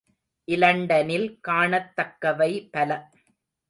[0.47, 2.89] இலண்டனில் காணத் தக்கவை பல.